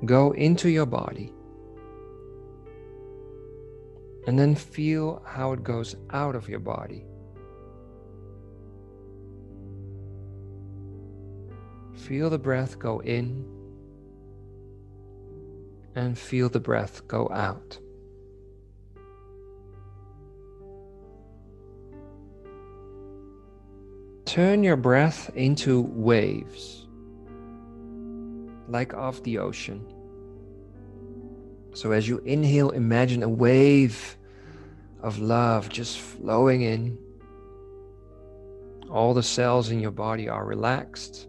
go 0.04 0.32
into 0.32 0.70
your 0.70 0.88
body. 0.88 1.32
And 4.26 4.40
then 4.40 4.56
feel 4.56 5.22
how 5.24 5.52
it 5.52 5.64
goes 5.64 5.96
out 6.10 6.36
of 6.36 6.50
your 6.50 6.58
body. 6.58 7.06
Feel 11.94 12.32
the 12.32 12.40
breath 12.40 12.80
go 12.80 13.02
in 13.02 13.46
and 15.94 16.18
feel 16.18 16.50
the 16.50 16.60
breath 16.60 17.08
go 17.08 17.30
out. 17.32 17.78
Turn 24.26 24.64
your 24.64 24.76
breath 24.76 25.30
into 25.36 25.82
waves 25.82 26.87
like 28.68 28.94
of 28.94 29.24
the 29.24 29.38
ocean. 29.38 29.86
So 31.74 31.92
as 31.92 32.08
you 32.08 32.20
inhale, 32.20 32.72
imagine 32.72 33.24
a 33.24 33.30
wave 33.30 34.18
of 35.02 35.20
love 35.20 35.70
just 35.70 36.00
flowing 36.00 36.64
in. 36.64 36.98
All 38.90 39.14
the 39.14 39.24
cells 39.24 39.70
in 39.70 39.80
your 39.80 39.92
body 39.92 40.28
are 40.28 40.46
relaxed 40.46 41.28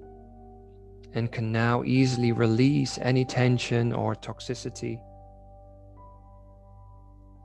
and 1.12 1.30
can 1.30 1.52
now 1.52 1.82
easily 1.84 2.32
release 2.32 2.98
any 3.00 3.24
tension 3.24 3.92
or 3.92 4.14
toxicity. 4.14 5.00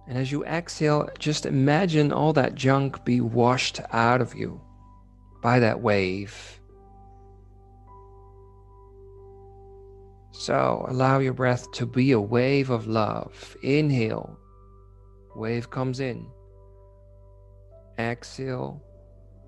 And 0.07 0.17
as 0.17 0.31
you 0.31 0.43
exhale, 0.45 1.09
just 1.17 1.45
imagine 1.45 2.11
all 2.11 2.33
that 2.33 2.55
junk 2.55 3.05
be 3.05 3.21
washed 3.21 3.79
out 3.91 4.21
of 4.21 4.35
you 4.35 4.61
by 5.41 5.59
that 5.59 5.81
wave. 5.81 6.59
So 10.33 10.83
allow 10.89 11.19
your 11.19 11.33
breath 11.33 11.71
to 11.73 11.85
be 11.85 12.11
a 12.11 12.19
wave 12.19 12.71
of 12.71 12.87
love. 12.87 13.55
Inhale, 13.61 14.37
wave 15.35 15.69
comes 15.69 15.99
in. 15.99 16.27
Exhale, 17.99 18.81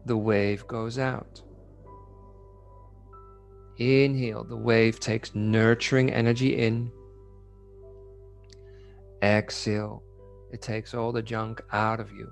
the 0.06 0.15
wave 0.15 0.67
goes 0.67 1.00
out. 1.00 1.41
Inhale, 3.78 4.43
the 4.43 4.56
wave 4.56 5.00
takes 5.00 5.34
nurturing 5.34 6.13
energy 6.13 6.56
in. 6.56 6.91
Exhale, 9.24 10.04
it 10.54 10.62
takes 10.62 10.93
all 10.93 11.12
the 11.12 11.24
junk 11.24 11.62
out 11.74 12.00
of 12.00 12.12
you. 12.12 12.32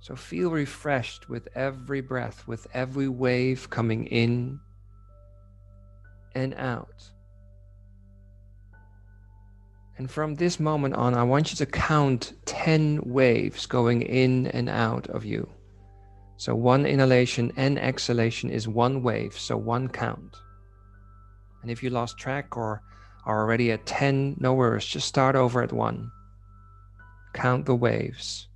So 0.00 0.16
feel 0.16 0.50
refreshed 0.50 1.28
with 1.28 1.46
every 1.54 2.00
breath, 2.00 2.48
with 2.48 2.66
every 2.74 3.06
wave 3.06 3.70
coming 3.70 4.06
in 4.06 4.58
and 6.34 6.54
out. 6.54 7.10
And 9.98 10.10
from 10.10 10.34
this 10.34 10.58
moment 10.58 10.94
on, 10.94 11.14
I 11.14 11.22
want 11.22 11.52
you 11.52 11.56
to 11.58 11.66
count 11.66 12.32
10 12.46 13.00
waves 13.04 13.66
going 13.66 14.02
in 14.02 14.46
and 14.48 14.68
out 14.68 15.06
of 15.08 15.24
you. 15.24 15.48
So 16.36 16.54
one 16.54 16.86
inhalation 16.86 17.52
and 17.56 17.78
exhalation 17.78 18.50
is 18.50 18.66
one 18.66 19.02
wave, 19.02 19.38
so 19.38 19.56
one 19.56 19.88
count. 19.88 20.36
And 21.62 21.70
if 21.70 21.82
you 21.82 21.90
lost 21.90 22.18
track 22.18 22.56
or 22.56 22.82
are 23.24 23.40
already 23.40 23.70
at 23.70 23.86
10, 23.86 24.38
no 24.40 24.54
worries, 24.54 24.84
just 24.86 25.06
start 25.06 25.36
over 25.36 25.62
at 25.62 25.72
one. 25.72 26.10
Count 27.34 27.66
the 27.66 27.76
waves. 27.76 28.48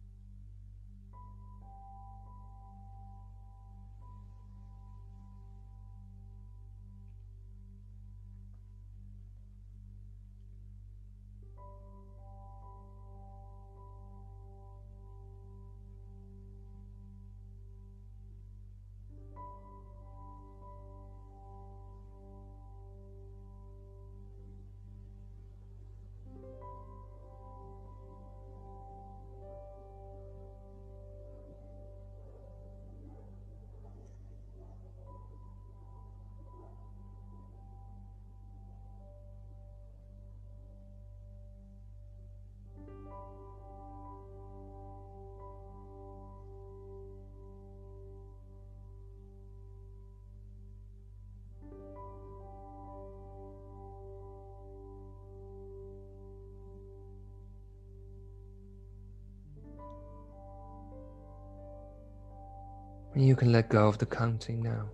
And 63.16 63.26
you 63.26 63.35
can 63.35 63.50
let 63.50 63.70
go 63.70 63.88
of 63.88 63.96
the 63.96 64.05
counting 64.05 64.62
now. 64.62 64.90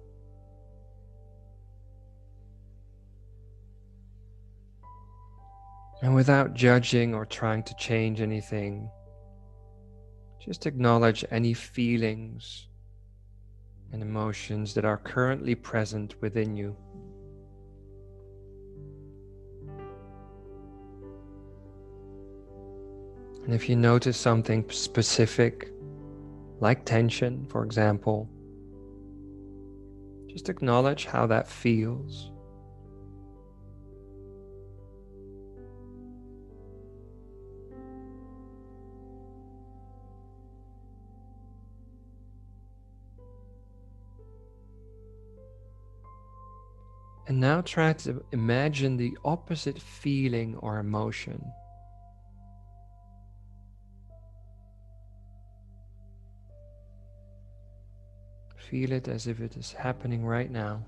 And 6.02 6.14
without 6.14 6.54
judging 6.54 7.16
or 7.16 7.26
trying 7.26 7.64
to 7.64 7.74
change 7.74 8.20
anything, 8.20 8.88
just 10.40 10.66
acknowledge 10.66 11.24
any 11.32 11.52
feelings 11.52 12.68
and 13.90 14.02
emotions 14.02 14.72
that 14.74 14.84
are 14.84 14.98
currently 14.98 15.56
present 15.56 16.14
within 16.20 16.56
you. 16.56 16.76
And 23.44 23.52
if 23.52 23.68
you 23.68 23.74
notice 23.74 24.16
something 24.16 24.64
specific, 24.70 25.71
like 26.62 26.84
tension, 26.84 27.44
for 27.50 27.64
example, 27.64 28.30
just 30.28 30.48
acknowledge 30.48 31.06
how 31.06 31.26
that 31.26 31.48
feels. 31.48 32.30
And 47.26 47.40
now 47.40 47.60
try 47.62 47.92
to 47.94 48.24
imagine 48.30 48.96
the 48.96 49.18
opposite 49.24 49.80
feeling 49.80 50.54
or 50.58 50.78
emotion. 50.78 51.42
Feel 58.72 58.92
it 58.92 59.06
as 59.06 59.26
if 59.26 59.38
it 59.40 59.54
is 59.58 59.70
happening 59.72 60.24
right 60.24 60.50
now. 60.50 60.82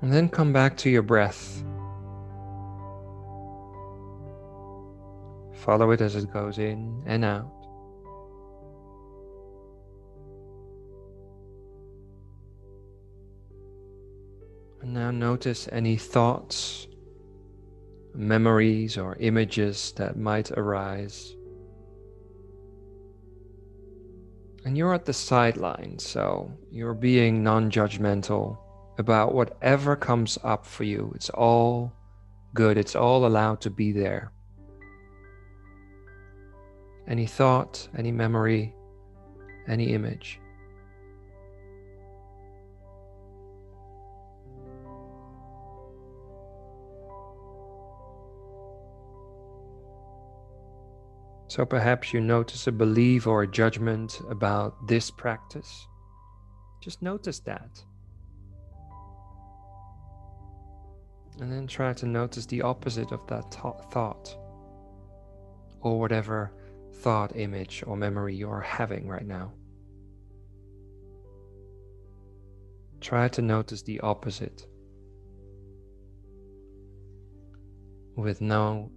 And 0.00 0.12
then 0.12 0.28
come 0.28 0.52
back 0.52 0.76
to 0.76 0.90
your 0.90 1.02
breath. 1.02 1.63
Follow 5.64 5.92
it 5.92 6.02
as 6.02 6.14
it 6.14 6.30
goes 6.30 6.58
in 6.58 7.02
and 7.06 7.24
out. 7.24 7.50
And 14.82 14.92
now 14.92 15.10
notice 15.10 15.66
any 15.72 15.96
thoughts, 15.96 16.86
memories, 18.14 18.98
or 18.98 19.16
images 19.18 19.94
that 19.96 20.18
might 20.18 20.50
arise. 20.50 21.34
And 24.66 24.76
you're 24.76 24.92
at 24.92 25.06
the 25.06 25.14
sideline, 25.14 25.98
so 25.98 26.52
you're 26.70 26.92
being 26.92 27.42
non 27.42 27.70
judgmental 27.70 28.58
about 28.98 29.34
whatever 29.34 29.96
comes 29.96 30.36
up 30.44 30.66
for 30.66 30.84
you. 30.84 31.10
It's 31.14 31.30
all 31.30 31.90
good, 32.52 32.76
it's 32.76 32.94
all 32.94 33.24
allowed 33.24 33.62
to 33.62 33.70
be 33.70 33.92
there. 33.92 34.33
Any 37.06 37.26
thought, 37.26 37.88
any 37.96 38.10
memory, 38.10 38.74
any 39.68 39.92
image. 39.92 40.40
So 51.48 51.64
perhaps 51.64 52.12
you 52.12 52.20
notice 52.20 52.66
a 52.66 52.72
belief 52.72 53.28
or 53.28 53.42
a 53.42 53.46
judgment 53.46 54.20
about 54.28 54.88
this 54.88 55.10
practice. 55.10 55.86
Just 56.82 57.00
notice 57.00 57.38
that. 57.40 57.84
And 61.40 61.52
then 61.52 61.66
try 61.66 61.92
to 61.92 62.06
notice 62.06 62.46
the 62.46 62.62
opposite 62.62 63.12
of 63.12 63.26
that 63.28 63.52
thought 63.52 64.36
or 65.80 66.00
whatever 66.00 66.50
thought, 66.94 67.36
image, 67.36 67.84
or 67.86 67.96
memory 67.96 68.34
you 68.34 68.48
are 68.48 68.60
having 68.60 69.08
right 69.08 69.26
now. 69.26 69.52
Try 73.00 73.28
to 73.28 73.42
notice 73.42 73.82
the 73.82 74.00
opposite 74.00 74.66
with 78.16 78.40
no 78.40 78.90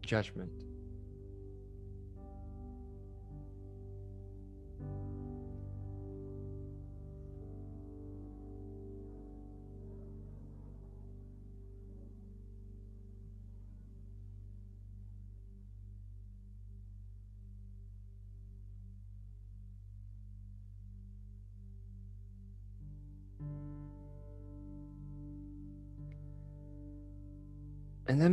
judgment. 0.00 0.63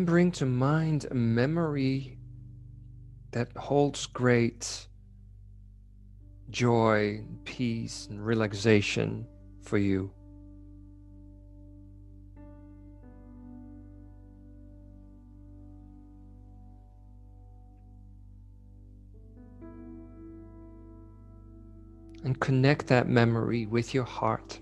Bring 0.06 0.32
to 0.34 0.46
mind 0.46 1.08
a 1.10 1.14
memory 1.14 2.18
that 3.32 3.56
holds 3.56 4.06
great 4.06 4.88
joy, 6.50 7.24
peace, 7.46 8.08
and 8.10 8.26
relaxation 8.26 9.26
for 9.64 9.78
you. 9.78 10.12
And 22.24 22.40
connect 22.40 22.88
that 22.88 23.08
memory 23.08 23.66
with 23.66 23.94
your 23.94 24.04
heart. 24.04 24.60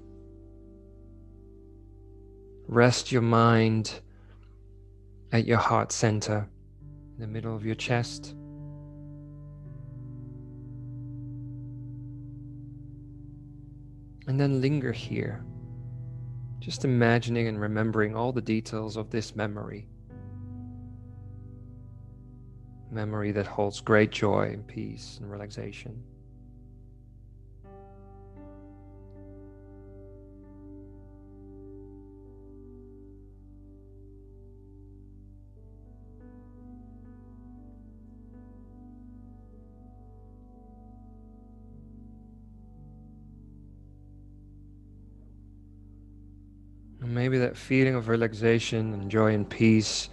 Rest 2.67 3.11
your 3.11 3.23
mind 3.23 3.99
at 5.31 5.45
your 5.45 5.57
heart 5.57 5.91
center, 5.91 6.47
in 7.15 7.21
the 7.21 7.27
middle 7.27 7.55
of 7.55 7.65
your 7.65 7.75
chest. 7.75 8.35
And 14.27 14.39
then 14.39 14.61
linger 14.61 14.91
here, 14.91 15.43
just 16.59 16.85
imagining 16.85 17.47
and 17.47 17.59
remembering 17.59 18.15
all 18.15 18.31
the 18.31 18.41
details 18.41 18.95
of 18.95 19.09
this 19.09 19.35
memory. 19.35 19.87
Memory 22.91 23.31
that 23.31 23.45
holds 23.45 23.81
great 23.81 24.11
joy 24.11 24.51
and 24.53 24.65
peace 24.65 25.17
and 25.21 25.31
relaxation. 25.31 26.03
Maybe 47.29 47.37
that 47.37 47.55
feeling 47.55 47.93
of 47.93 48.07
relaxation 48.07 48.91
and 48.95 49.11
joy 49.11 49.35
and 49.35 49.47
peace 49.47 50.09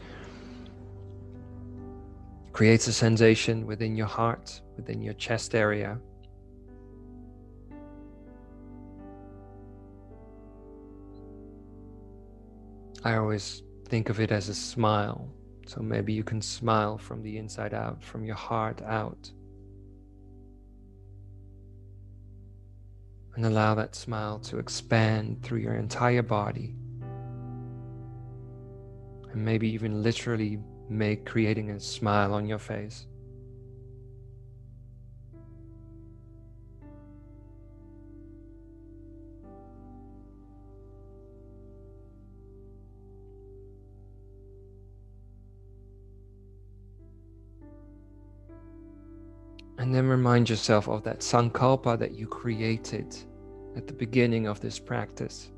creates 2.53 2.89
a 2.89 2.93
sensation 2.93 3.67
within 3.67 3.97
your 3.97 4.07
heart, 4.07 4.61
within 4.77 5.01
your 5.01 5.15
chest 5.15 5.55
area. 5.55 5.99
I 13.03 13.17
always 13.17 13.63
think 13.89 14.11
of 14.11 14.21
it 14.21 14.31
as 14.31 14.51
a 14.51 14.55
smile. 14.55 15.27
So 15.67 15.81
maybe 15.81 16.13
you 16.13 16.23
can 16.23 16.43
smile 16.43 16.99
from 16.99 17.23
the 17.23 17.39
inside 17.39 17.73
out, 17.73 18.05
from 18.05 18.27
your 18.27 18.37
heart 18.37 18.83
out. 18.83 19.31
And 23.37 23.47
allow 23.47 23.75
that 23.75 23.95
smile 23.95 24.39
to 24.41 24.59
expand 24.59 25.43
through 25.43 25.61
your 25.61 25.77
entire 25.77 26.23
body 26.23 26.75
maybe 29.45 29.69
even 29.69 30.03
literally 30.03 30.59
make 30.89 31.27
creating 31.27 31.71
a 31.71 31.81
smile 31.81 32.33
on 32.33 32.47
your 32.47 32.59
face. 32.59 33.07
And 49.79 49.95
then 49.95 50.09
remind 50.09 50.49
yourself 50.49 50.89
of 50.89 51.05
that 51.05 51.21
sankalpa 51.21 51.99
that 51.99 52.13
you 52.13 52.27
created 52.27 53.15
at 53.77 53.87
the 53.87 53.93
beginning 53.93 54.47
of 54.47 54.61
this 54.61 54.79
practice. 54.79 55.51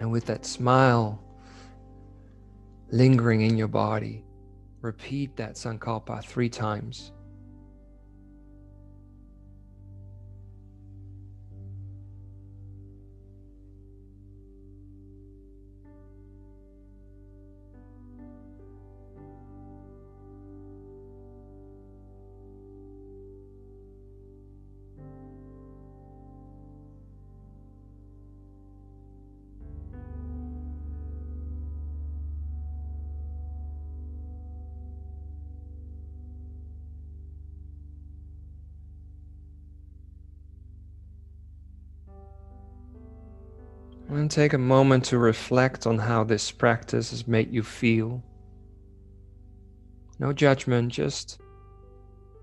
And 0.00 0.10
with 0.12 0.26
that 0.26 0.46
smile 0.46 1.20
lingering 2.90 3.42
in 3.42 3.56
your 3.56 3.68
body, 3.68 4.24
repeat 4.80 5.36
that 5.36 5.54
sankalpa 5.54 6.24
three 6.24 6.48
times. 6.48 7.12
And 44.08 44.30
take 44.30 44.54
a 44.54 44.58
moment 44.58 45.04
to 45.06 45.18
reflect 45.18 45.86
on 45.86 45.98
how 45.98 46.24
this 46.24 46.50
practice 46.50 47.10
has 47.10 47.28
made 47.28 47.52
you 47.52 47.62
feel. 47.62 48.22
No 50.18 50.32
judgment, 50.32 50.90
just 50.90 51.40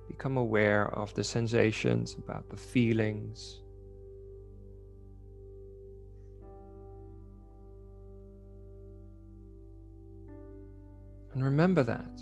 become 0.08 0.38
aware 0.38 0.88
of 0.94 1.14
the 1.16 1.24
sensations, 1.24 2.16
about 2.18 2.50
the 2.50 2.56
feelings. 2.56 3.62
And 11.34 11.44
remember 11.44 11.84
that. 11.84 12.22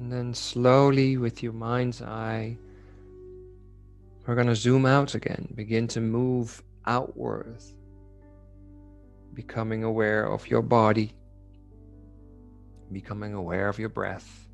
And 0.00 0.10
then 0.10 0.32
slowly, 0.32 1.18
with 1.18 1.42
your 1.42 1.52
mind's 1.52 2.00
eye, 2.00 2.56
we're 4.26 4.34
going 4.34 4.46
to 4.46 4.56
zoom 4.56 4.86
out 4.86 5.14
again, 5.14 5.52
begin 5.54 5.86
to 5.88 6.00
move 6.00 6.62
outward, 6.86 7.58
becoming 9.34 9.84
aware 9.84 10.24
of 10.24 10.48
your 10.48 10.62
body, 10.62 11.12
becoming 12.90 13.34
aware 13.34 13.68
of 13.68 13.78
your 13.78 13.90
breath. 13.90 14.48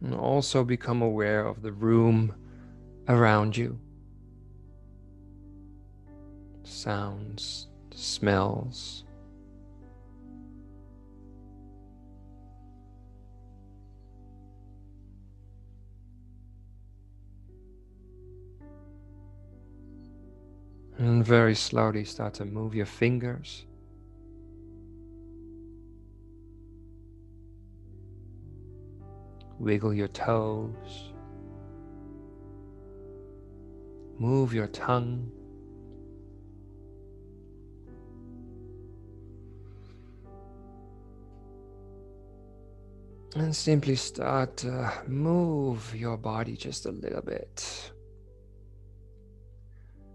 And 0.00 0.16
also 0.16 0.64
become 0.64 1.00
aware 1.00 1.46
of 1.46 1.62
the 1.62 1.70
room 1.70 2.34
around 3.06 3.56
you. 3.56 3.78
Sounds, 6.64 7.68
smells. 7.92 9.04
And 21.02 21.26
very 21.26 21.56
slowly 21.56 22.04
start 22.04 22.34
to 22.34 22.44
move 22.44 22.76
your 22.76 22.86
fingers. 22.86 23.66
Wiggle 29.58 29.94
your 29.94 30.06
toes. 30.06 31.12
Move 34.16 34.54
your 34.54 34.68
tongue. 34.68 35.28
And 43.34 43.56
simply 43.56 43.96
start 43.96 44.56
to 44.58 44.92
move 45.08 45.96
your 45.96 46.16
body 46.16 46.56
just 46.56 46.86
a 46.86 46.92
little 46.92 47.22
bit. 47.22 47.91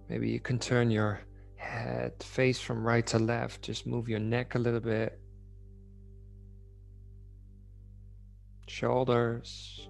Maybe 0.09 0.29
you 0.29 0.39
can 0.39 0.57
turn 0.59 0.89
your 0.89 1.21
head 1.55 2.13
face 2.23 2.59
from 2.59 2.85
right 2.85 3.05
to 3.07 3.19
left. 3.19 3.61
Just 3.61 3.85
move 3.85 4.07
your 4.07 4.19
neck 4.19 4.55
a 4.55 4.59
little 4.59 4.79
bit. 4.79 5.19
Shoulders. 8.67 9.89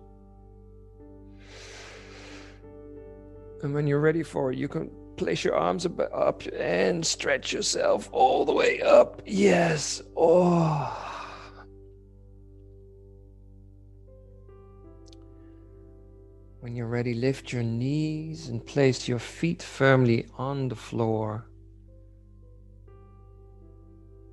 And 3.64 3.74
when 3.74 3.88
you're 3.88 4.00
ready 4.00 4.24
for 4.24 4.52
it, 4.52 4.58
you 4.58 4.68
can 4.68 4.92
place 5.18 5.44
your 5.44 5.56
arms 5.56 5.86
up 5.86 6.44
and 6.56 7.06
stretch 7.06 7.52
yourself 7.52 8.08
all 8.12 8.46
the 8.46 8.54
way 8.54 8.82
up. 8.82 9.22
Yes. 9.26 10.02
Oh. 10.16 11.07
When 16.68 16.76
you're 16.76 16.86
ready, 16.86 17.14
lift 17.14 17.54
your 17.54 17.64
knees 17.64 18.50
and 18.50 18.66
place 18.66 19.08
your 19.08 19.20
feet 19.20 19.64
firmly 19.64 20.28
on 20.38 20.68
the 20.68 20.76
floor. 20.76 21.48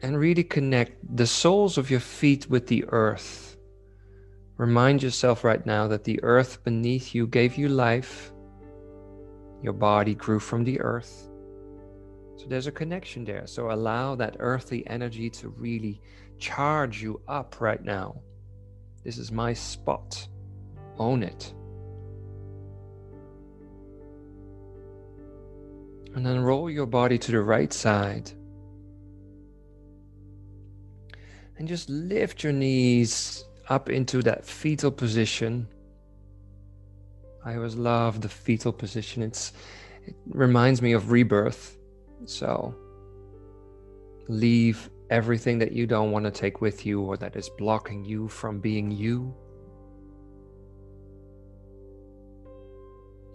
And 0.02 0.18
really 0.18 0.42
connect 0.42 1.16
the 1.16 1.28
soles 1.28 1.78
of 1.78 1.92
your 1.92 2.00
feet 2.00 2.50
with 2.50 2.66
the 2.66 2.86
earth. 2.88 3.56
Remind 4.56 5.00
yourself 5.00 5.44
right 5.44 5.64
now 5.64 5.86
that 5.86 6.02
the 6.02 6.20
earth 6.24 6.64
beneath 6.64 7.14
you 7.14 7.28
gave 7.28 7.56
you 7.56 7.68
life. 7.68 8.32
Your 9.62 9.72
body 9.72 10.16
grew 10.16 10.40
from 10.40 10.64
the 10.64 10.80
earth. 10.80 11.28
So 12.34 12.46
there's 12.48 12.66
a 12.66 12.72
connection 12.72 13.24
there. 13.24 13.46
So 13.46 13.70
allow 13.70 14.16
that 14.16 14.38
earthly 14.40 14.84
energy 14.88 15.30
to 15.30 15.50
really 15.50 16.02
charge 16.40 17.00
you 17.00 17.20
up 17.28 17.60
right 17.60 17.84
now. 17.84 18.20
This 19.04 19.18
is 19.18 19.30
my 19.30 19.52
spot. 19.52 20.26
Own 20.98 21.22
it. 21.22 21.54
And 26.14 26.24
then 26.24 26.40
roll 26.40 26.70
your 26.70 26.86
body 26.86 27.18
to 27.18 27.32
the 27.32 27.40
right 27.40 27.72
side. 27.72 28.30
And 31.58 31.66
just 31.68 31.90
lift 31.90 32.42
your 32.42 32.52
knees 32.52 33.44
up 33.68 33.88
into 33.88 34.22
that 34.22 34.44
fetal 34.44 34.90
position. 34.90 35.66
I 37.44 37.56
always 37.56 37.74
love 37.74 38.20
the 38.20 38.28
fetal 38.28 38.72
position. 38.72 39.22
It's 39.22 39.52
it 40.06 40.14
reminds 40.28 40.82
me 40.82 40.92
of 40.92 41.10
rebirth. 41.10 41.76
So 42.26 42.74
leave 44.28 44.88
everything 45.10 45.58
that 45.58 45.72
you 45.72 45.86
don't 45.86 46.10
want 46.10 46.24
to 46.24 46.30
take 46.30 46.60
with 46.60 46.86
you 46.86 47.00
or 47.02 47.16
that 47.16 47.36
is 47.36 47.50
blocking 47.58 48.04
you 48.04 48.28
from 48.28 48.60
being 48.60 48.90
you. 48.90 49.34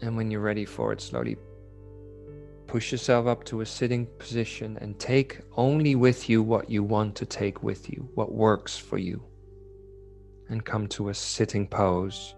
And 0.02 0.16
when 0.16 0.32
you're 0.32 0.42
ready 0.42 0.66
for 0.66 0.94
it, 0.94 1.02
slowly 1.02 1.38
Push 2.70 2.92
yourself 2.92 3.26
up 3.26 3.44
to 3.46 3.62
a 3.62 3.66
sitting 3.66 4.06
position 4.20 4.78
and 4.80 5.00
take 5.00 5.40
only 5.58 5.96
with 5.96 6.30
you 6.30 6.44
what 6.44 6.70
you 6.70 6.84
want 6.84 7.16
to 7.16 7.26
take 7.26 7.64
with 7.64 7.90
you, 7.90 8.08
what 8.14 8.32
works 8.32 8.78
for 8.78 9.00
you. 9.00 9.24
And 10.50 10.64
come 10.64 10.86
to 10.90 11.10
a 11.10 11.14
sitting 11.16 11.68
pose. 11.68 12.36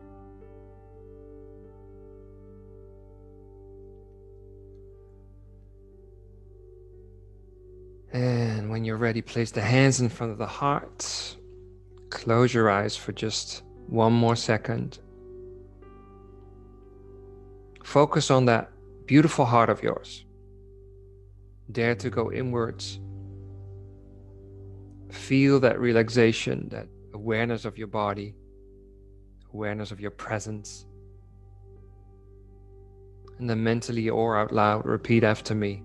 And 8.14 8.70
when 8.70 8.86
you're 8.86 8.96
ready, 8.96 9.22
place 9.22 9.52
the 9.52 9.60
hands 9.60 10.00
in 10.00 10.08
front 10.08 10.32
of 10.32 10.38
the 10.38 10.48
heart. 10.48 11.36
Close 12.10 12.54
your 12.54 12.70
eyes 12.70 12.96
for 12.96 13.12
just 13.12 13.64
one 13.88 14.14
more 14.14 14.38
second. 14.38 15.00
Focus 17.84 18.32
on 18.32 18.46
that 18.46 18.71
beautiful 19.12 19.44
heart 19.44 19.70
of 19.70 19.84
yours. 19.84 20.24
Dare 21.70 21.96
to 21.96 22.10
go 22.10 22.32
inwards. 22.32 22.98
Feel 25.12 25.60
that 25.60 25.82
relaxation, 25.82 26.70
that 26.70 26.88
awareness 27.14 27.66
of 27.66 27.78
your 27.78 27.88
body, 27.88 28.34
awareness 29.54 29.92
of 29.92 30.00
your 30.00 30.12
presence. 30.12 30.86
And 33.38 33.50
then 33.50 33.62
mentally 33.62 34.10
or 34.10 34.38
out 34.38 34.54
loud, 34.54 34.86
repeat 34.86 35.26
after 35.26 35.54
me 35.54 35.84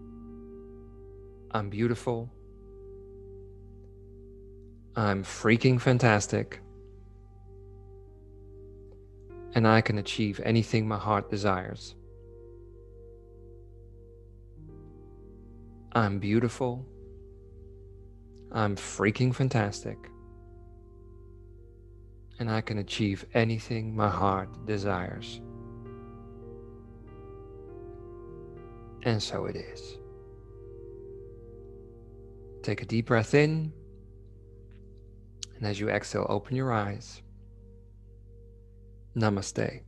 I'm 1.51 1.68
beautiful. 1.68 2.31
I'm 4.95 5.24
freaking 5.24 5.81
fantastic. 5.81 6.61
And 9.57 9.66
I 9.66 9.81
can 9.81 9.99
achieve 9.99 10.41
anything 10.45 10.87
my 10.87 10.99
heart 10.99 11.29
desires. 11.29 11.97
I'm 15.97 16.19
beautiful. 16.19 16.85
I'm 18.53 18.77
freaking 18.77 19.35
fantastic. 19.35 19.97
And 22.39 22.51
I 22.51 22.61
can 22.61 22.77
achieve 22.77 23.25
anything 23.33 23.97
my 23.97 24.11
heart 24.11 24.67
desires. 24.67 25.41
And 29.05 29.23
so 29.23 29.47
it 29.47 29.57
is. 29.57 29.97
Take 32.63 32.83
a 32.83 32.85
deep 32.85 33.07
breath 33.07 33.33
in. 33.33 33.73
And 35.57 35.67
as 35.67 35.81
you 35.81 35.89
exhale, 35.89 36.27
open 36.29 36.57
your 36.57 36.75
eyes. 36.75 37.23
Namaste. 39.17 39.81